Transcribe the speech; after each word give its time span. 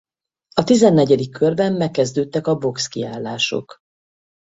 A 0.55 0.63
tizennegyedik 0.63 1.29
körben 1.31 1.73
megkezdődtek 1.73 2.47
a 2.47 2.57
boxkiállások. 2.57 3.77